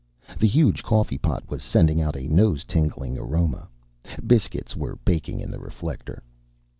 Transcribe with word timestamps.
The 0.39 0.47
huge 0.47 0.81
coffee 0.81 1.19
pot 1.19 1.47
was 1.47 1.61
sending 1.61 2.01
out 2.01 2.15
a 2.15 2.27
nose 2.27 2.63
tingling 2.63 3.19
aroma. 3.19 3.69
Biscuits 4.25 4.75
were 4.75 4.95
baking 5.05 5.39
in 5.39 5.51
the 5.51 5.59
reflector. 5.59 6.23